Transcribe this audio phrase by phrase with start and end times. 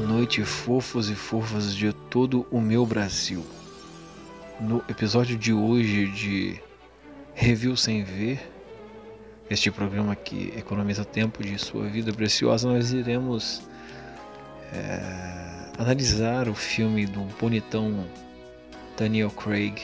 [0.00, 3.44] noite, fofos e fofas de todo o meu Brasil.
[4.60, 6.60] No episódio de hoje de
[7.34, 8.40] Review Sem Ver,
[9.48, 13.62] este programa que economiza tempo de sua vida preciosa, nós iremos
[14.72, 18.06] é, analisar o filme do bonitão
[18.96, 19.74] Daniel Craig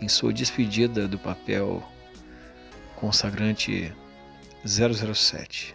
[0.00, 1.82] em sua despedida do papel
[2.96, 3.92] consagrante
[4.64, 5.74] 007.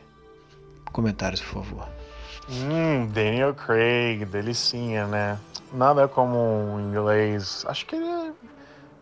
[0.92, 1.99] Comentários, por favor.
[2.48, 5.38] Hum, Daniel Craig, delicinha, né?
[5.74, 7.65] Nada como um inglês.
[7.68, 8.32] Acho que ele é,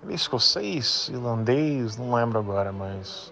[0.03, 3.31] ele é escocês, irlandês, não lembro agora, mas.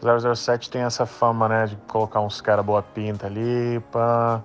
[0.00, 4.40] 007 tem essa fama, né, de colocar uns cara boa pinta ali, pá,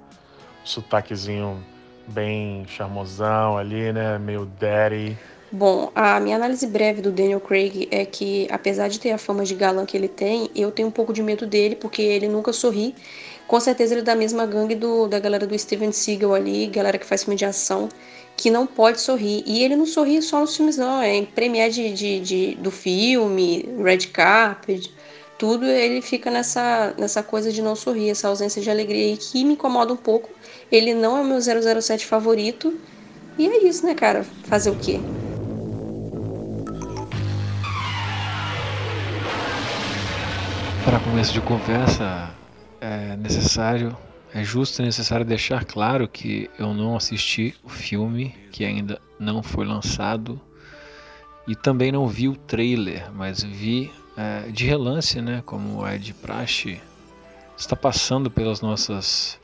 [0.63, 1.63] sotaquezinho
[2.07, 5.17] bem charmosão ali, né, meio daddy.
[5.51, 9.45] Bom, a minha análise breve do Daniel Craig é que, apesar de ter a fama
[9.45, 12.51] de galã que ele tem, eu tenho um pouco de medo dele, porque ele nunca
[12.51, 12.95] sorri.
[13.47, 16.97] Com certeza ele é da mesma gangue do, da galera do Steven Seagal ali, galera
[16.97, 17.89] que faz filme de ação,
[18.35, 19.43] que não pode sorrir.
[19.45, 21.01] E ele não sorri só nos filmes, não.
[21.01, 24.91] É em premiere de, de, de, do filme, red carpet,
[25.37, 29.43] tudo ele fica nessa, nessa coisa de não sorrir, essa ausência de alegria aí que
[29.43, 30.29] me incomoda um pouco.
[30.71, 32.73] Ele não é o meu 007 favorito.
[33.37, 34.23] E é isso, né, cara?
[34.45, 34.99] Fazer o quê?
[40.85, 42.29] Para começo de conversa,
[42.83, 43.95] é necessário,
[44.33, 49.41] é justo e necessário deixar claro que eu não assisti o filme, que ainda não
[49.41, 50.39] foi lançado,
[51.47, 56.13] e também não vi o trailer, mas vi é, de relance, né, como é de
[56.13, 56.81] praxe,
[57.57, 59.39] está passando pelas nossas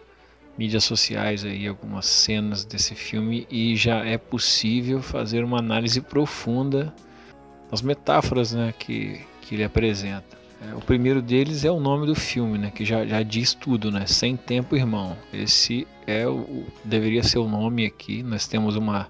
[0.58, 6.94] mídias sociais aí algumas cenas desse filme e já é possível fazer uma análise profunda
[7.72, 10.38] das metáforas né, que, que ele apresenta.
[10.61, 13.91] É, o primeiro deles é o nome do filme, né, que já, já diz tudo,
[13.91, 15.15] né, Sem Tempo Irmão.
[15.31, 18.21] Esse é o deveria ser o nome aqui.
[18.23, 19.07] Nós temos uma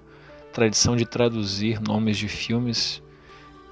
[0.52, 3.02] tradição de traduzir nomes de filmes.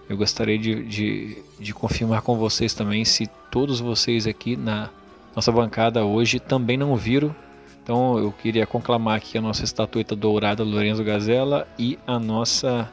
[0.09, 4.91] Eu gostaria de, de, de confirmar com vocês também se todos vocês aqui na
[5.37, 7.34] nossa bancada hoje também não viram.
[7.83, 12.91] Então eu queria conclamar aqui a nossa estatueta dourada Lorenzo Gazella e a nossa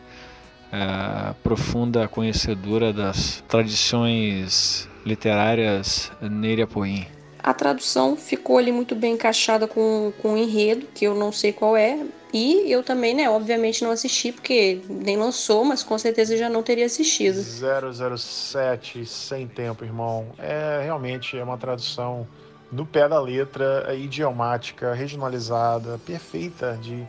[0.71, 7.05] é, profunda conhecedora das tradições literárias Neiria Poim.
[7.39, 11.53] A tradução ficou ali muito bem encaixada com, com o enredo, que eu não sei
[11.53, 11.99] qual é,
[12.33, 16.61] e eu também, né, obviamente não assisti, porque nem lançou, mas com certeza já não
[16.61, 17.37] teria assistido.
[17.41, 20.25] 007, sem tempo, irmão.
[20.37, 22.27] É realmente é uma tradução
[22.69, 27.07] no pé da letra, é idiomática, regionalizada, perfeita de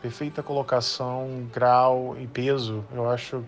[0.00, 2.84] perfeita colocação, grau e peso.
[2.92, 3.44] Eu acho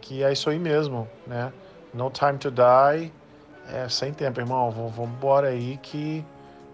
[0.00, 1.52] que é isso aí mesmo, né?
[1.92, 3.12] No time to die,
[3.72, 4.70] é sem tempo, irmão.
[4.70, 6.24] Vamos embora aí que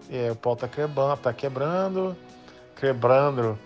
[0.09, 2.17] é, o pau tá quebrando, tá quebrando,
[2.75, 3.57] quebrando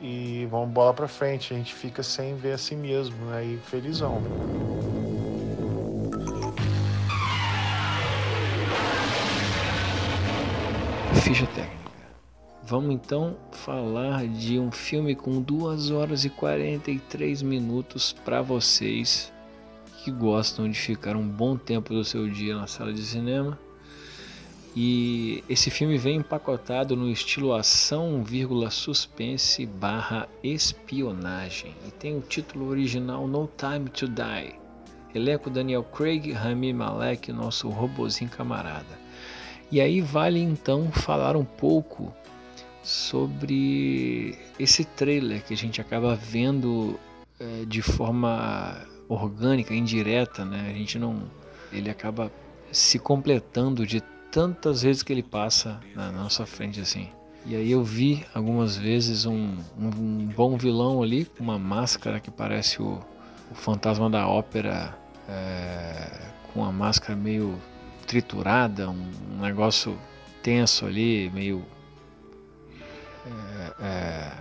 [0.00, 1.54] e vamos bola para frente.
[1.54, 3.44] A gente fica sem ver assim mesmo, né?
[3.44, 4.22] E felizão.
[11.22, 11.79] Ficha técnica.
[12.70, 19.32] Vamos então falar de um filme com 2 horas e 43 minutos para vocês
[19.98, 23.58] que gostam de ficar um bom tempo do seu dia na sala de cinema.
[24.76, 31.74] E esse filme vem empacotado no estilo ação, vírgula, suspense barra espionagem.
[31.88, 34.54] E tem o título original No Time to Die.
[35.12, 38.96] Elenco Daniel Craig, Rami Malek, nosso robozinho camarada.
[39.72, 42.14] E aí vale então falar um pouco
[42.82, 46.98] sobre esse trailer que a gente acaba vendo
[47.38, 50.70] é, de forma orgânica, indireta, né?
[50.70, 51.22] A gente não,
[51.72, 52.30] ele acaba
[52.70, 57.08] se completando de tantas vezes que ele passa na nossa frente assim.
[57.46, 62.30] E aí eu vi algumas vezes um, um, bom vilão ali com uma máscara que
[62.30, 63.00] parece o,
[63.50, 64.96] o fantasma da ópera,
[65.28, 67.58] é, com a máscara meio
[68.06, 69.96] triturada, um, um negócio
[70.42, 71.64] tenso ali, meio
[73.26, 74.32] é, é,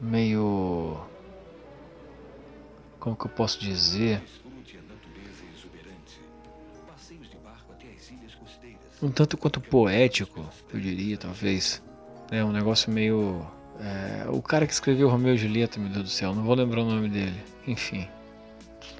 [0.00, 1.00] meio
[2.98, 4.22] como que eu posso dizer?
[9.00, 10.44] Um tanto quanto poético
[10.74, 11.82] eu diria talvez.
[12.30, 13.46] É um negócio meio
[13.80, 16.82] é, o cara que escreveu Romeu e Julieta meu Deus do céu não vou lembrar
[16.82, 17.40] o nome dele.
[17.66, 18.08] Enfim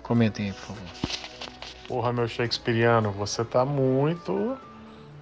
[0.03, 0.83] Comentem aí, por favor.
[1.87, 4.59] Porra, meu Shakespeareano, você tá muito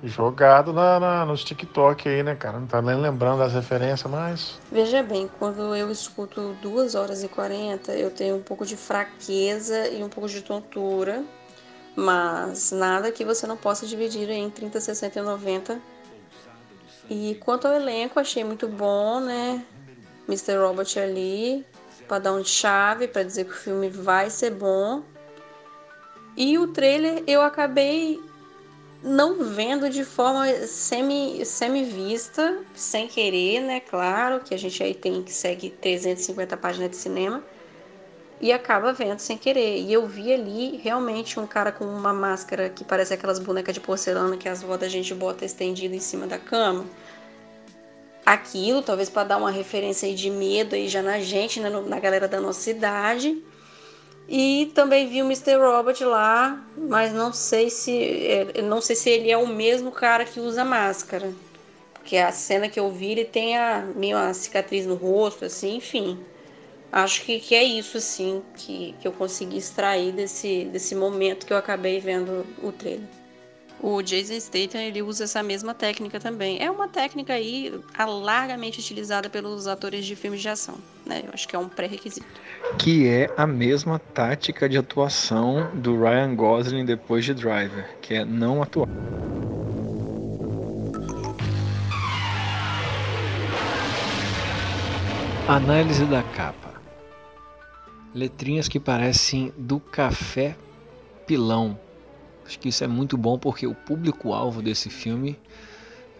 [0.04, 2.60] Jogado na, na, nos TikTok aí, né, cara?
[2.60, 4.58] Não tá nem lembrando das referências, mas.
[4.70, 9.88] Veja bem, quando eu escuto 2 horas e 40, eu tenho um pouco de fraqueza
[9.88, 11.24] e um pouco de tontura,
[11.96, 15.80] mas nada que você não possa dividir em 30, 60 e 90.
[17.08, 19.64] E quanto ao elenco, achei muito bom, né?
[20.28, 20.58] Mr.
[20.58, 21.64] Robert ali,
[22.06, 25.02] para dar um chave, para dizer que o filme vai ser bom.
[26.36, 28.20] E o trailer eu acabei
[29.02, 33.80] não vendo de forma semi, semi-vista, sem querer, né?
[33.80, 37.42] Claro, que a gente aí tem que segue 350 páginas de cinema
[38.40, 39.80] e acaba vendo sem querer.
[39.80, 43.80] E eu vi ali realmente um cara com uma máscara que parece aquelas bonecas de
[43.80, 46.84] porcelana que as vó da gente bota estendida em cima da cama.
[48.26, 52.00] Aquilo, talvez para dar uma referência aí de medo aí já na gente, né, na
[52.00, 53.40] galera da nossa cidade.
[54.28, 55.54] E também vi o Mr.
[55.56, 60.24] Robert lá, mas não sei se é, não sei se ele é o mesmo cara
[60.24, 61.32] que usa máscara.
[61.94, 66.18] Porque a cena que eu vi, ele tem a meio cicatriz no rosto, assim, enfim.
[66.90, 71.52] Acho que, que é isso, assim, que, que eu consegui extrair desse, desse momento que
[71.52, 73.08] eu acabei vendo o trailer.
[73.80, 76.62] O Jason Statham ele usa essa mesma técnica também.
[76.62, 81.22] É uma técnica aí largamente utilizada pelos atores de filmes de ação, né?
[81.26, 82.26] Eu acho que é um pré-requisito.
[82.78, 88.24] Que é a mesma tática de atuação do Ryan Gosling depois de Driver, que é
[88.24, 88.88] não atuar.
[95.46, 96.74] Análise da capa.
[98.14, 100.56] Letrinhas que parecem do café
[101.26, 101.78] pilão
[102.46, 105.36] Acho que isso é muito bom porque o público-alvo desse filme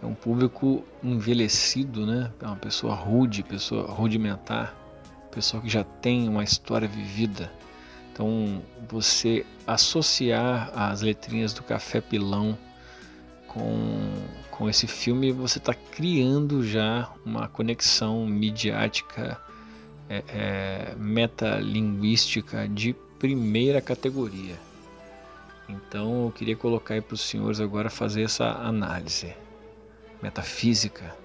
[0.03, 2.31] é um público envelhecido, né?
[2.41, 4.75] É uma pessoa rude, pessoa rudimentar,
[5.31, 7.51] pessoa que já tem uma história vivida.
[8.11, 12.57] Então, você associar as letrinhas do Café Pilão
[13.47, 14.11] com,
[14.51, 19.39] com esse filme, você está criando já uma conexão midiática,
[20.09, 24.66] é, é, metalinguística de primeira categoria.
[25.67, 29.33] Então eu queria colocar aí para os senhores agora fazer essa análise
[30.21, 31.15] metafísica.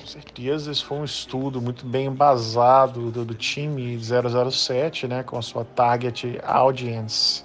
[0.00, 5.38] Com certeza, esse foi um estudo muito bem embasado do, do time 007, né, com
[5.38, 7.44] a sua target audience,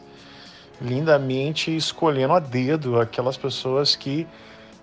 [0.81, 4.27] lindamente escolhendo a dedo aquelas pessoas que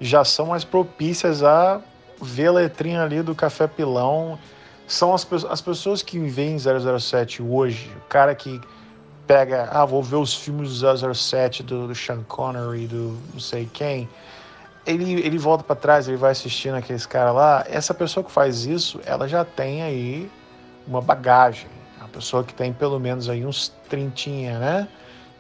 [0.01, 1.81] já são mais propícias a
[2.23, 4.39] ver a letrinha ali do café pilão.
[4.87, 8.61] São as, as pessoas que veem 007 hoje, o cara que
[9.27, 13.69] pega, ah, vou ver os filmes do 007 do, do Sean Connery, do não sei
[13.73, 14.09] quem,
[14.87, 17.65] ele, ele volta para trás, ele vai assistindo aqueles caras lá.
[17.69, 20.31] Essa pessoa que faz isso, ela já tem aí
[20.87, 21.69] uma bagagem.
[22.01, 24.89] A pessoa que tem pelo menos aí uns trintinha, né,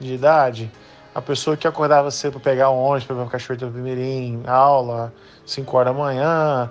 [0.00, 0.70] de idade.
[1.14, 4.42] A pessoa que acordava cedo para pegar um ônibus, para ver o cachorro do Primeirinho,
[4.46, 5.12] aula,
[5.46, 6.70] 5 horas da manhã,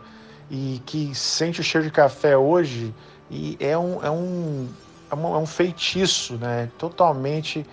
[0.49, 2.93] e que sente o cheiro de café hoje,
[3.29, 4.67] e é um, é um
[5.13, 6.69] é, um, é um feitiço, né?
[6.77, 7.65] Totalmente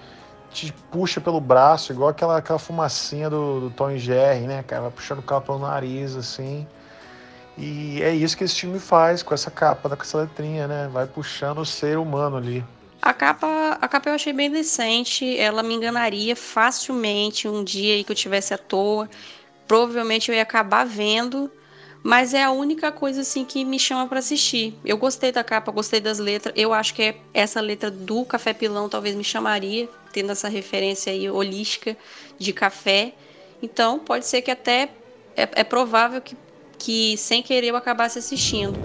[0.53, 4.83] te puxa pelo braço, igual aquela, aquela fumacinha do, do Tom Jerry, né, cara?
[4.83, 6.67] Vai puxando o carro pelo nariz, assim.
[7.57, 10.89] E é isso que esse time faz com essa capa, com essa letrinha, né?
[10.93, 12.65] Vai puxando o ser humano ali.
[13.03, 15.39] A capa, a capa eu achei bem decente.
[15.39, 19.09] Ela me enganaria facilmente um dia aí que eu tivesse à toa.
[19.67, 21.51] Provavelmente eu ia acabar vendo
[22.03, 24.75] mas é a única coisa assim que me chama para assistir.
[24.85, 26.55] Eu gostei da capa, gostei das letras.
[26.57, 31.13] Eu acho que é essa letra do Café Pilão talvez me chamaria, tendo essa referência
[31.13, 31.97] aí holística
[32.39, 33.13] de café.
[33.63, 34.89] Então, pode ser que até
[35.37, 36.37] é, é provável que,
[36.79, 38.79] que sem querer eu acabasse assistindo.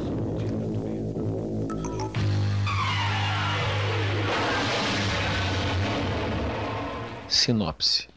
[7.27, 8.14] Sinopse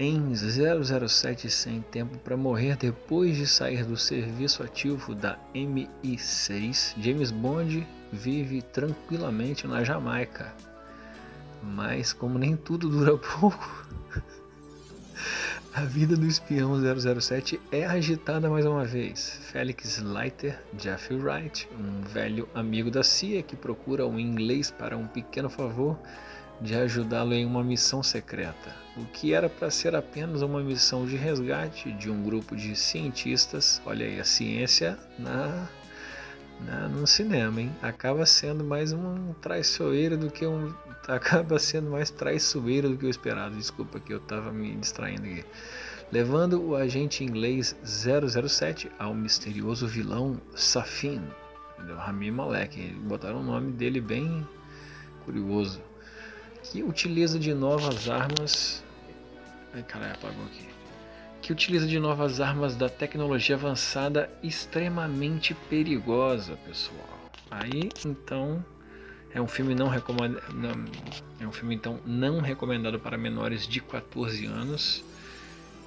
[0.00, 7.30] em 007 Sem Tempo para Morrer depois de sair do serviço ativo da MI6, James
[7.30, 10.54] Bond vive tranquilamente na Jamaica.
[11.62, 13.86] Mas como nem tudo dura pouco,
[15.74, 19.38] a vida do espião 007 é agitada mais uma vez.
[19.52, 25.06] Felix Leiter, Jeffrey Wright, um velho amigo da CIA que procura um inglês para um
[25.06, 25.98] pequeno favor,
[26.60, 31.16] de ajudá-lo em uma missão secreta, o que era para ser apenas uma missão de
[31.16, 33.80] resgate de um grupo de cientistas.
[33.86, 35.68] Olha aí, a ciência na,
[36.60, 37.72] na no cinema, hein?
[37.80, 40.74] Acaba sendo mais um traiçoeiro do que um.
[41.08, 43.56] Acaba sendo mais traiçoeiro do que o esperado.
[43.56, 45.44] Desculpa que eu estava me distraindo aqui.
[46.12, 51.22] Levando o agente inglês 007 ao misterioso vilão Safin,
[51.96, 52.92] Rami Malek.
[53.04, 54.46] Botaram o nome dele bem
[55.24, 55.80] curioso
[56.62, 58.82] que utiliza de novas armas.
[59.74, 60.68] Ai caralho, apagou aqui.
[61.40, 67.08] que utiliza de novas armas da tecnologia avançada extremamente perigosa, pessoal.
[67.50, 68.64] Aí então
[69.32, 70.42] é um filme não recomendado,
[71.40, 75.04] é um filme então não recomendado para menores de 14 anos.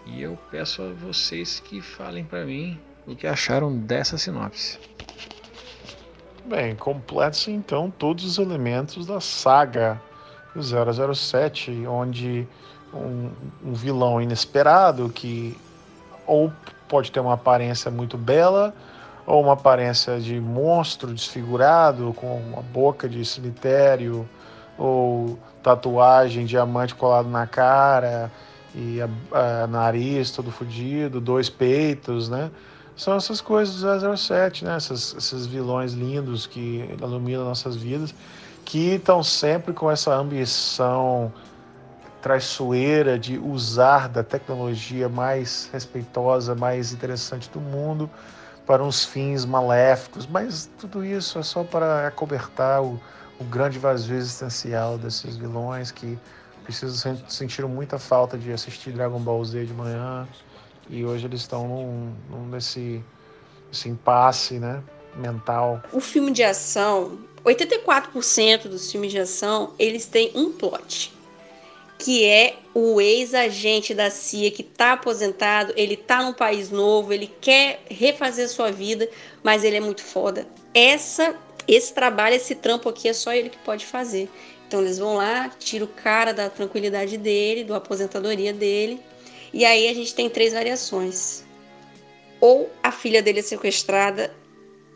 [0.05, 4.79] E eu peço a vocês que falem para mim o que acharam dessa sinopse.
[6.45, 10.01] Bem, completa então todos os elementos da saga
[10.55, 12.47] do 007, onde
[12.93, 13.29] um,
[13.65, 15.57] um vilão inesperado que
[16.25, 16.51] ou
[16.87, 18.73] pode ter uma aparência muito bela
[19.25, 24.27] ou uma aparência de monstro desfigurado com uma boca de cemitério
[24.77, 28.31] ou tatuagem, diamante colado na cara
[28.75, 32.51] e a, a nariz todo fodido, dois peitos, né?
[32.95, 34.75] São essas coisas do 007, né?
[34.75, 38.13] Essas, esses vilões lindos que iluminam nossas vidas,
[38.65, 41.31] que estão sempre com essa ambição
[42.21, 48.09] traiçoeira de usar da tecnologia mais respeitosa, mais interessante do mundo
[48.65, 52.97] para uns fins maléficos, mas tudo isso é só para acobertar o,
[53.37, 56.17] o grande vazio existencial desses vilões que
[56.63, 60.25] precisam sentir muita falta de assistir Dragon Ball Z de manhã
[60.89, 63.03] e hoje eles estão num, num nesse
[63.85, 64.81] impasse né,
[65.15, 65.81] mental.
[65.91, 71.13] O filme de ação, 84% dos filmes de ação, eles têm um plot
[72.03, 77.31] que é o ex-agente da CIA que está aposentado, ele está num país novo, ele
[77.39, 79.09] quer refazer sua vida,
[79.41, 80.45] mas ele é muito foda.
[80.73, 81.33] Essa,
[81.65, 84.29] esse trabalho, esse trampo aqui é só ele que pode fazer.
[84.67, 88.99] Então eles vão lá, tira o cara da tranquilidade dele, da aposentadoria dele,
[89.53, 91.45] e aí a gente tem três variações.
[92.41, 94.33] Ou a filha dele é sequestrada,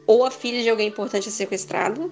[0.06, 2.10] ou a filha de alguém importante é sequestrada,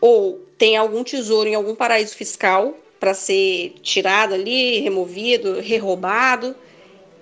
[0.00, 6.54] ou tem algum tesouro em algum paraíso fiscal para ser tirado ali, removido, reroubado.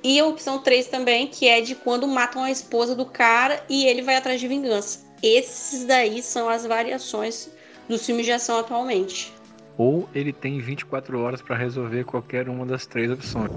[0.03, 3.87] E a opção 3 também, que é de quando matam a esposa do cara e
[3.87, 5.05] ele vai atrás de vingança.
[5.23, 7.51] Esses daí são as variações
[7.89, 9.33] dos filmes de ação atualmente.
[9.77, 13.51] Ou ele tem 24 horas para resolver qualquer uma das três opções.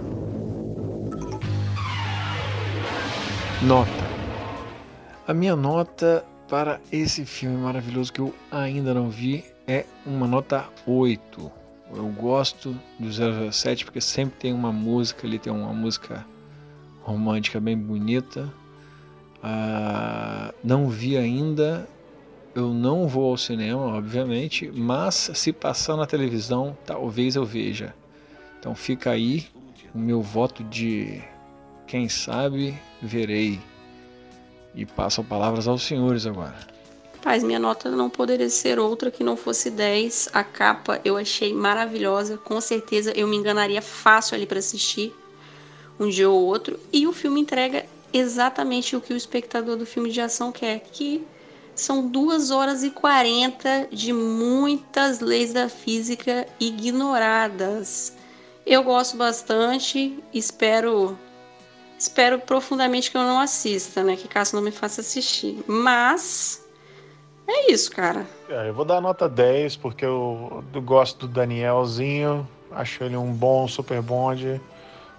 [3.61, 4.09] Nota.
[5.27, 10.65] A minha nota para esse filme maravilhoso que eu ainda não vi é uma nota
[10.85, 11.51] 8.
[11.93, 16.25] Eu gosto do 007 porque sempre tem uma música ali, tem uma música
[17.03, 18.51] romântica bem bonita.
[19.43, 21.87] Ah, não vi ainda,
[22.55, 27.93] eu não vou ao cinema, obviamente, mas se passar na televisão, talvez eu veja.
[28.59, 29.47] Então fica aí
[29.93, 31.21] o meu voto de
[31.87, 33.59] quem sabe verei.
[34.75, 36.55] E passo palavras aos senhores agora.
[37.21, 40.29] Paz, minha nota não poderia ser outra que não fosse 10.
[40.31, 42.37] A capa eu achei maravilhosa.
[42.37, 45.13] Com certeza eu me enganaria fácil ali para assistir
[45.99, 46.79] um dia ou outro.
[46.93, 51.25] E o filme entrega exatamente o que o espectador do filme de ação quer, que
[51.75, 58.13] são 2 horas e 40 de muitas leis da física ignoradas.
[58.65, 61.17] Eu gosto bastante, espero
[61.99, 64.15] espero profundamente que eu não assista, né?
[64.15, 65.61] Que caso não me faça assistir.
[65.67, 66.65] Mas
[67.47, 68.25] é isso, cara.
[68.47, 73.33] É, eu vou dar nota 10 porque eu, eu gosto do Danielzinho, acho ele um
[73.33, 74.61] bom super bonde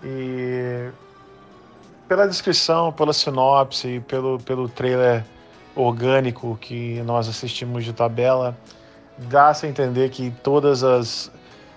[0.02, 0.90] e
[2.08, 5.24] pela descrição, pela sinopse, pelo pelo trailer
[5.76, 8.56] orgânico que nós assistimos de tabela,
[9.18, 11.30] dá-se a entender que todas as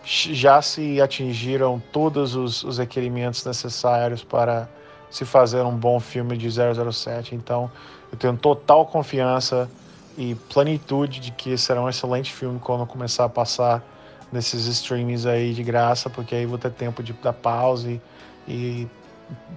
[0.06, 4.68] já se atingiram todos os, os requerimentos necessários para
[5.14, 7.36] se fazer um bom filme de 007.
[7.36, 7.70] Então,
[8.12, 9.70] eu tenho total confiança
[10.18, 13.84] e plenitude de que será um excelente filme quando começar a passar
[14.32, 18.02] nesses streamings aí de graça, porque aí vou ter tempo de dar pause
[18.48, 18.88] e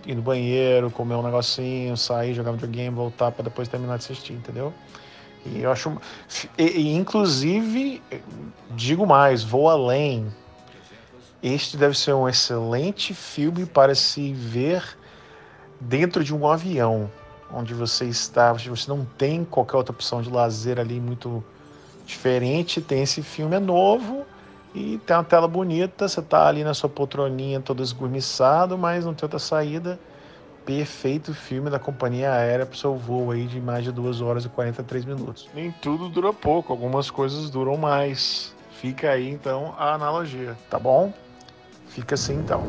[0.07, 4.35] ir no banheiro, comer um negocinho, sair, jogar videogame, voltar para depois terminar de assistir,
[4.35, 4.75] entendeu?
[5.47, 5.97] E eu acho.
[6.59, 8.03] E, e, inclusive,
[8.73, 10.27] digo mais, vou além.
[11.43, 14.83] Este deve ser um excelente filme para se ver
[15.81, 17.11] dentro de um avião
[17.53, 21.45] onde você está, você não tem qualquer outra opção de lazer ali muito
[22.05, 22.81] diferente.
[22.81, 24.25] Tem esse filme é novo
[24.75, 29.15] e tem uma tela bonita, você está ali na sua poltroninha todo esgurniçado, mas não
[29.15, 29.99] tem outra saída.
[30.65, 34.45] Perfeito filme da companhia aérea para o seu voo aí de mais de 2 horas
[34.45, 35.49] e 43 minutos.
[35.55, 38.53] Nem tudo dura pouco, algumas coisas duram mais.
[38.73, 41.13] Fica aí então a analogia, tá bom?
[41.87, 42.67] Fica assim então.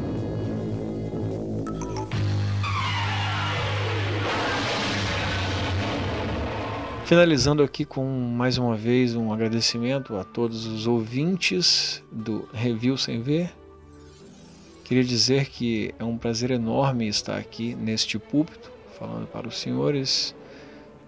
[7.07, 13.21] Finalizando aqui com mais uma vez um agradecimento a todos os ouvintes do Review Sem
[13.21, 13.49] Ver
[14.83, 20.35] Queria dizer que é um prazer enorme estar aqui neste púlpito falando para os senhores.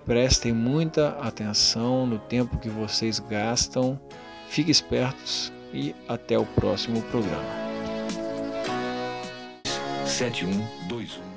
[0.05, 3.99] Prestem muita atenção no tempo que vocês gastam.
[4.47, 7.43] Fiquem espertos e até o próximo programa.
[10.05, 11.28] 712100